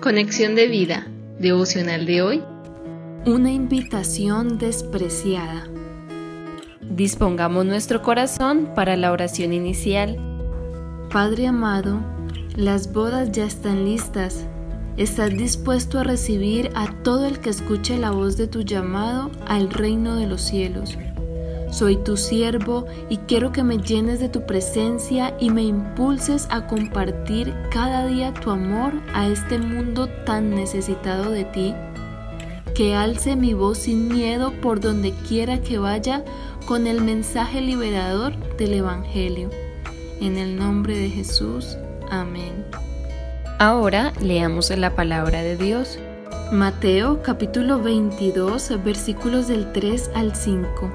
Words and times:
Conexión 0.00 0.54
de 0.54 0.66
vida, 0.66 1.06
devocional 1.38 2.06
de 2.06 2.22
hoy. 2.22 2.42
Una 3.26 3.52
invitación 3.52 4.56
despreciada. 4.56 5.68
Dispongamos 6.80 7.66
nuestro 7.66 8.00
corazón 8.00 8.70
para 8.74 8.96
la 8.96 9.12
oración 9.12 9.52
inicial. 9.52 10.16
Padre 11.12 11.48
amado, 11.48 12.00
las 12.56 12.94
bodas 12.94 13.30
ya 13.32 13.44
están 13.44 13.84
listas. 13.84 14.46
¿Estás 14.96 15.36
dispuesto 15.36 15.98
a 15.98 16.04
recibir 16.04 16.70
a 16.74 16.90
todo 17.02 17.26
el 17.26 17.38
que 17.40 17.50
escuche 17.50 17.98
la 17.98 18.10
voz 18.10 18.38
de 18.38 18.46
tu 18.46 18.62
llamado 18.62 19.30
al 19.46 19.68
reino 19.68 20.16
de 20.16 20.26
los 20.26 20.40
cielos? 20.40 20.96
Soy 21.70 21.96
tu 21.96 22.16
siervo 22.16 22.86
y 23.08 23.18
quiero 23.18 23.52
que 23.52 23.62
me 23.62 23.78
llenes 23.78 24.18
de 24.18 24.28
tu 24.28 24.44
presencia 24.44 25.34
y 25.38 25.50
me 25.50 25.62
impulses 25.62 26.48
a 26.50 26.66
compartir 26.66 27.54
cada 27.70 28.06
día 28.06 28.34
tu 28.34 28.50
amor 28.50 28.92
a 29.14 29.28
este 29.28 29.56
mundo 29.58 30.08
tan 30.26 30.50
necesitado 30.50 31.30
de 31.30 31.44
ti. 31.44 31.74
Que 32.74 32.96
alce 32.96 33.36
mi 33.36 33.54
voz 33.54 33.78
sin 33.78 34.08
miedo 34.08 34.52
por 34.60 34.80
donde 34.80 35.12
quiera 35.28 35.60
que 35.60 35.78
vaya 35.78 36.24
con 36.66 36.88
el 36.88 37.02
mensaje 37.02 37.60
liberador 37.60 38.34
del 38.56 38.74
Evangelio. 38.74 39.50
En 40.20 40.36
el 40.38 40.56
nombre 40.56 40.98
de 40.98 41.08
Jesús. 41.08 41.76
Amén. 42.10 42.64
Ahora 43.60 44.12
leamos 44.20 44.70
la 44.70 44.96
palabra 44.96 45.42
de 45.42 45.56
Dios. 45.56 45.98
Mateo 46.50 47.22
capítulo 47.22 47.80
22 47.80 48.82
versículos 48.82 49.46
del 49.46 49.70
3 49.72 50.10
al 50.14 50.34
5 50.34 50.90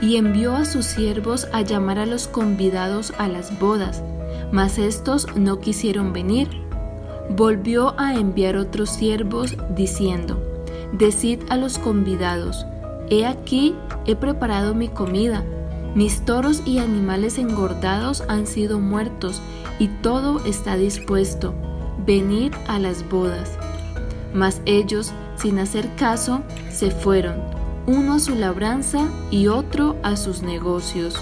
y 0.00 0.16
envió 0.16 0.54
a 0.54 0.64
sus 0.64 0.86
siervos 0.86 1.48
a 1.52 1.62
llamar 1.62 1.98
a 1.98 2.06
los 2.06 2.28
convidados 2.28 3.12
a 3.18 3.28
las 3.28 3.58
bodas, 3.58 4.02
mas 4.52 4.78
estos 4.78 5.26
no 5.36 5.58
quisieron 5.58 6.12
venir. 6.12 6.48
Volvió 7.30 7.98
a 7.98 8.14
enviar 8.14 8.56
otros 8.56 8.90
siervos, 8.90 9.56
diciendo, 9.74 10.42
Decid 10.92 11.40
a 11.50 11.56
los 11.56 11.78
convidados, 11.78 12.66
He 13.10 13.26
aquí, 13.26 13.74
he 14.06 14.16
preparado 14.16 14.74
mi 14.74 14.88
comida, 14.88 15.44
mis 15.94 16.24
toros 16.24 16.62
y 16.64 16.78
animales 16.78 17.38
engordados 17.38 18.22
han 18.28 18.46
sido 18.46 18.78
muertos, 18.78 19.42
y 19.78 19.88
todo 19.88 20.44
está 20.44 20.76
dispuesto, 20.76 21.54
venid 22.06 22.52
a 22.66 22.78
las 22.78 23.08
bodas. 23.08 23.58
Mas 24.32 24.60
ellos, 24.64 25.12
sin 25.36 25.58
hacer 25.58 25.94
caso, 25.96 26.42
se 26.70 26.90
fueron 26.90 27.57
uno 27.88 28.12
a 28.12 28.18
su 28.18 28.34
labranza 28.34 29.08
y 29.30 29.46
otro 29.46 29.96
a 30.02 30.16
sus 30.16 30.42
negocios. 30.42 31.14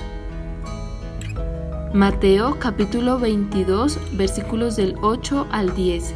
Mateo 1.94 2.58
capítulo 2.58 3.20
22 3.20 3.96
versículos 4.16 4.74
del 4.74 4.96
8 5.00 5.46
al 5.52 5.76
10. 5.76 6.12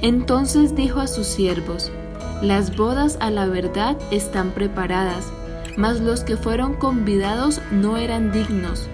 Entonces 0.00 0.74
dijo 0.74 1.00
a 1.00 1.06
sus 1.06 1.26
siervos, 1.26 1.92
Las 2.40 2.74
bodas 2.74 3.18
a 3.20 3.30
la 3.30 3.44
verdad 3.44 3.98
están 4.10 4.52
preparadas, 4.52 5.30
mas 5.76 6.00
los 6.00 6.24
que 6.24 6.38
fueron 6.38 6.76
convidados 6.76 7.60
no 7.70 7.98
eran 7.98 8.32
dignos. 8.32 8.88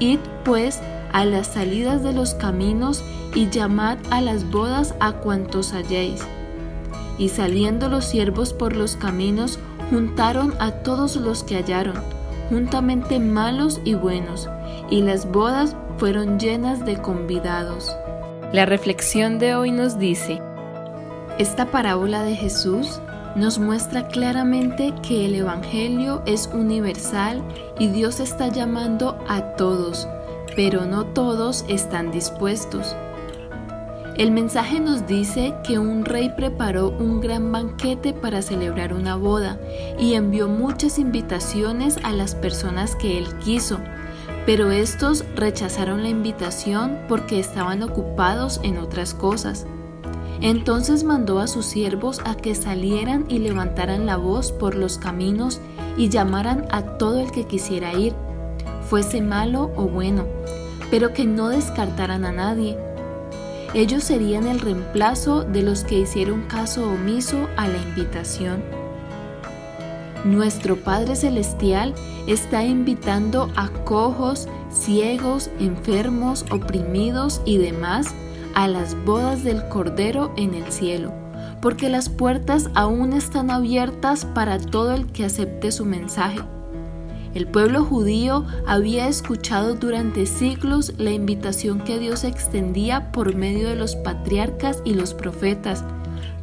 Id 0.00 0.18
pues 0.44 0.80
a 1.12 1.24
las 1.24 1.46
salidas 1.46 2.02
de 2.02 2.12
los 2.12 2.34
caminos 2.34 3.04
y 3.32 3.48
llamad 3.48 3.98
a 4.10 4.20
las 4.20 4.50
bodas 4.50 4.96
a 4.98 5.12
cuantos 5.12 5.72
halléis. 5.72 6.20
Y 7.16 7.28
saliendo 7.28 7.88
los 7.88 8.04
siervos 8.04 8.52
por 8.52 8.74
los 8.74 8.96
caminos, 8.96 9.60
juntaron 9.90 10.54
a 10.58 10.70
todos 10.70 11.16
los 11.16 11.42
que 11.42 11.56
hallaron, 11.56 11.96
juntamente 12.48 13.18
malos 13.18 13.80
y 13.84 13.94
buenos, 13.94 14.48
y 14.90 15.02
las 15.02 15.30
bodas 15.30 15.76
fueron 15.98 16.38
llenas 16.38 16.84
de 16.84 16.96
convidados. 16.96 17.94
La 18.52 18.66
reflexión 18.66 19.38
de 19.38 19.54
hoy 19.54 19.72
nos 19.72 19.98
dice, 19.98 20.40
esta 21.38 21.66
parábola 21.66 22.22
de 22.22 22.36
Jesús 22.36 23.00
nos 23.34 23.58
muestra 23.58 24.06
claramente 24.06 24.94
que 25.02 25.26
el 25.26 25.34
Evangelio 25.34 26.22
es 26.24 26.48
universal 26.52 27.42
y 27.78 27.88
Dios 27.88 28.20
está 28.20 28.48
llamando 28.48 29.18
a 29.28 29.56
todos, 29.56 30.06
pero 30.54 30.84
no 30.84 31.04
todos 31.06 31.64
están 31.68 32.12
dispuestos. 32.12 32.94
El 34.16 34.30
mensaje 34.30 34.78
nos 34.78 35.08
dice 35.08 35.56
que 35.64 35.80
un 35.80 36.04
rey 36.04 36.32
preparó 36.36 36.90
un 36.90 37.20
gran 37.20 37.50
banquete 37.50 38.12
para 38.12 38.42
celebrar 38.42 38.94
una 38.94 39.16
boda 39.16 39.58
y 39.98 40.14
envió 40.14 40.46
muchas 40.46 41.00
invitaciones 41.00 41.98
a 42.04 42.12
las 42.12 42.36
personas 42.36 42.94
que 42.94 43.18
él 43.18 43.26
quiso, 43.38 43.80
pero 44.46 44.70
estos 44.70 45.24
rechazaron 45.34 46.04
la 46.04 46.10
invitación 46.10 46.96
porque 47.08 47.40
estaban 47.40 47.82
ocupados 47.82 48.60
en 48.62 48.78
otras 48.78 49.14
cosas. 49.14 49.66
Entonces 50.40 51.02
mandó 51.02 51.40
a 51.40 51.48
sus 51.48 51.66
siervos 51.66 52.20
a 52.24 52.36
que 52.36 52.54
salieran 52.54 53.24
y 53.28 53.40
levantaran 53.40 54.06
la 54.06 54.16
voz 54.16 54.52
por 54.52 54.76
los 54.76 54.96
caminos 54.96 55.60
y 55.96 56.08
llamaran 56.08 56.66
a 56.70 56.98
todo 56.98 57.18
el 57.18 57.32
que 57.32 57.48
quisiera 57.48 57.92
ir, 57.94 58.14
fuese 58.88 59.20
malo 59.20 59.72
o 59.74 59.88
bueno, 59.88 60.24
pero 60.88 61.12
que 61.12 61.24
no 61.24 61.48
descartaran 61.48 62.24
a 62.24 62.30
nadie 62.30 62.78
ellos 63.74 64.04
serían 64.04 64.46
el 64.46 64.60
reemplazo 64.60 65.42
de 65.42 65.62
los 65.62 65.84
que 65.84 65.98
hicieron 65.98 66.42
caso 66.42 66.88
omiso 66.88 67.48
a 67.56 67.66
la 67.66 67.76
invitación. 67.78 68.62
Nuestro 70.24 70.76
Padre 70.76 71.16
Celestial 71.16 71.92
está 72.26 72.64
invitando 72.64 73.50
a 73.56 73.68
cojos, 73.68 74.48
ciegos, 74.70 75.50
enfermos, 75.58 76.46
oprimidos 76.50 77.42
y 77.44 77.58
demás 77.58 78.14
a 78.54 78.68
las 78.68 78.94
bodas 79.04 79.44
del 79.44 79.68
Cordero 79.68 80.32
en 80.36 80.54
el 80.54 80.70
cielo, 80.72 81.12
porque 81.60 81.90
las 81.90 82.08
puertas 82.08 82.70
aún 82.74 83.12
están 83.12 83.50
abiertas 83.50 84.24
para 84.24 84.58
todo 84.58 84.94
el 84.94 85.06
que 85.12 85.24
acepte 85.24 85.72
su 85.72 85.84
mensaje. 85.84 86.40
El 87.34 87.48
pueblo 87.48 87.84
judío 87.84 88.46
había 88.64 89.08
escuchado 89.08 89.74
durante 89.74 90.24
siglos 90.26 90.92
la 90.98 91.10
invitación 91.10 91.80
que 91.80 91.98
Dios 91.98 92.22
extendía 92.22 93.10
por 93.10 93.34
medio 93.34 93.68
de 93.68 93.74
los 93.74 93.96
patriarcas 93.96 94.80
y 94.84 94.94
los 94.94 95.14
profetas, 95.14 95.84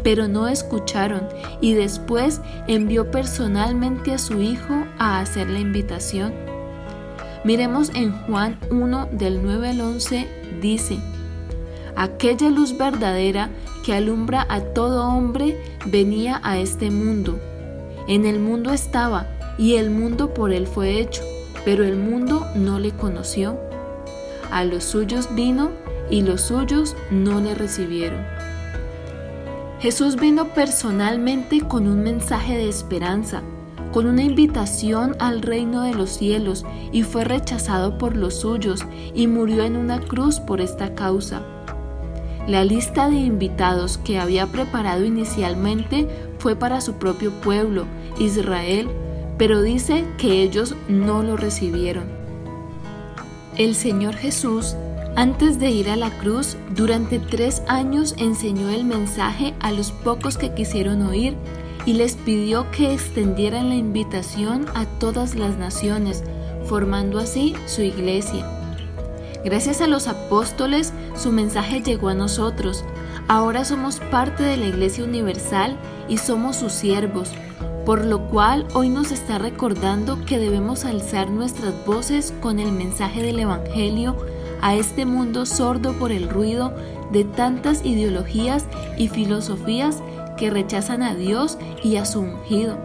pero 0.03 0.27
no 0.27 0.49
escucharon 0.49 1.21
y 1.61 1.75
después 1.75 2.41
envió 2.67 3.09
personalmente 3.09 4.13
a 4.13 4.17
su 4.17 4.41
Hijo 4.41 4.85
a 4.99 5.19
hacer 5.19 5.49
la 5.49 5.59
invitación. 5.59 6.33
Miremos 7.45 7.89
en 7.95 8.11
Juan 8.23 8.59
1 8.69 9.09
del 9.13 9.41
9 9.41 9.69
al 9.69 9.81
11, 9.81 10.27
dice, 10.61 10.99
Aquella 11.95 12.49
luz 12.49 12.77
verdadera 12.77 13.49
que 13.85 13.93
alumbra 13.93 14.45
a 14.49 14.59
todo 14.61 15.07
hombre 15.07 15.57
venía 15.85 16.41
a 16.43 16.57
este 16.57 16.91
mundo. 16.91 17.39
En 18.07 18.25
el 18.25 18.39
mundo 18.39 18.71
estaba, 18.73 19.27
y 19.61 19.75
el 19.75 19.91
mundo 19.91 20.33
por 20.33 20.51
él 20.51 20.65
fue 20.65 20.99
hecho, 20.99 21.21
pero 21.63 21.83
el 21.83 21.95
mundo 21.95 22.47
no 22.55 22.79
le 22.79 22.89
conoció. 22.93 23.59
A 24.49 24.63
los 24.63 24.83
suyos 24.83 25.29
vino 25.35 25.69
y 26.09 26.23
los 26.23 26.41
suyos 26.41 26.95
no 27.11 27.39
le 27.39 27.53
recibieron. 27.53 28.25
Jesús 29.79 30.15
vino 30.15 30.45
personalmente 30.55 31.61
con 31.61 31.87
un 31.87 32.01
mensaje 32.01 32.57
de 32.57 32.69
esperanza, 32.69 33.43
con 33.91 34.07
una 34.07 34.23
invitación 34.23 35.15
al 35.19 35.43
reino 35.43 35.83
de 35.83 35.93
los 35.93 36.09
cielos 36.09 36.65
y 36.91 37.03
fue 37.03 37.23
rechazado 37.23 37.99
por 37.99 38.17
los 38.17 38.33
suyos 38.39 38.83
y 39.13 39.27
murió 39.27 39.63
en 39.63 39.75
una 39.75 39.99
cruz 39.99 40.39
por 40.39 40.59
esta 40.59 40.95
causa. 40.95 41.43
La 42.47 42.65
lista 42.65 43.09
de 43.09 43.17
invitados 43.17 43.99
que 43.99 44.17
había 44.17 44.47
preparado 44.47 45.05
inicialmente 45.05 46.07
fue 46.39 46.55
para 46.55 46.81
su 46.81 46.93
propio 46.93 47.29
pueblo, 47.41 47.85
Israel, 48.17 48.89
pero 49.41 49.63
dice 49.63 50.05
que 50.19 50.43
ellos 50.43 50.75
no 50.87 51.23
lo 51.23 51.35
recibieron. 51.35 52.03
El 53.57 53.73
Señor 53.73 54.13
Jesús, 54.13 54.75
antes 55.15 55.59
de 55.59 55.71
ir 55.71 55.89
a 55.89 55.95
la 55.95 56.15
cruz, 56.19 56.57
durante 56.75 57.17
tres 57.17 57.63
años 57.67 58.13
enseñó 58.19 58.69
el 58.69 58.83
mensaje 58.83 59.55
a 59.59 59.71
los 59.71 59.91
pocos 59.93 60.37
que 60.37 60.53
quisieron 60.53 61.01
oír 61.01 61.35
y 61.87 61.93
les 61.93 62.17
pidió 62.17 62.69
que 62.69 62.93
extendieran 62.93 63.69
la 63.69 63.75
invitación 63.77 64.67
a 64.75 64.85
todas 64.85 65.33
las 65.33 65.57
naciones, 65.57 66.23
formando 66.65 67.17
así 67.17 67.55
su 67.65 67.81
iglesia. 67.81 68.45
Gracias 69.43 69.81
a 69.81 69.87
los 69.87 70.07
apóstoles, 70.07 70.93
su 71.15 71.31
mensaje 71.31 71.81
llegó 71.81 72.09
a 72.09 72.13
nosotros. 72.13 72.85
Ahora 73.27 73.65
somos 73.65 74.01
parte 74.11 74.43
de 74.43 74.57
la 74.57 74.67
Iglesia 74.67 75.03
Universal 75.03 75.79
y 76.07 76.19
somos 76.19 76.57
sus 76.57 76.73
siervos 76.73 77.31
por 77.85 78.05
lo 78.05 78.27
cual 78.27 78.67
hoy 78.73 78.89
nos 78.89 79.11
está 79.11 79.37
recordando 79.37 80.23
que 80.25 80.37
debemos 80.37 80.85
alzar 80.85 81.29
nuestras 81.29 81.73
voces 81.85 82.33
con 82.41 82.59
el 82.59 82.71
mensaje 82.71 83.23
del 83.23 83.39
Evangelio 83.39 84.15
a 84.61 84.75
este 84.75 85.05
mundo 85.05 85.45
sordo 85.45 85.93
por 85.93 86.11
el 86.11 86.29
ruido 86.29 86.73
de 87.11 87.23
tantas 87.23 87.83
ideologías 87.83 88.65
y 88.97 89.07
filosofías 89.07 90.01
que 90.37 90.49
rechazan 90.49 91.01
a 91.01 91.15
Dios 91.15 91.57
y 91.83 91.95
a 91.97 92.05
su 92.05 92.21
ungido. 92.21 92.77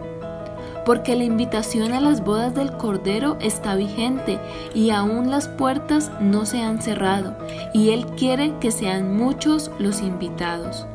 porque 0.85 1.17
la 1.17 1.25
invitación 1.25 1.91
a 1.91 1.99
las 1.99 2.23
bodas 2.23 2.55
del 2.55 2.71
Cordero 2.77 3.35
está 3.41 3.75
vigente 3.75 4.39
y 4.73 4.91
aún 4.91 5.29
las 5.29 5.49
puertas 5.49 6.11
no 6.21 6.45
se 6.45 6.61
han 6.61 6.81
cerrado, 6.81 7.35
y 7.73 7.89
Él 7.89 8.05
quiere 8.15 8.53
que 8.61 8.71
sean 8.71 9.17
muchos 9.17 9.69
los 9.79 9.99
invitados. 9.99 10.87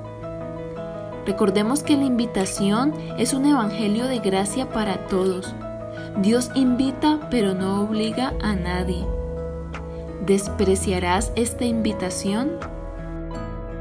Recordemos 1.27 1.83
que 1.83 1.97
la 1.97 2.05
invitación 2.05 2.93
es 3.19 3.33
un 3.33 3.47
evangelio 3.47 4.07
de 4.07 4.19
gracia 4.19 4.69
para 4.69 5.07
todos. 5.07 5.55
Dios 6.21 6.51
invita 6.55 7.19
pero 7.31 7.55
no 7.55 7.81
obliga 7.83 8.35
a 8.43 8.55
nadie. 8.55 9.07
¿Despreciarás 10.27 11.33
esta 11.37 11.65
invitación? 11.65 12.59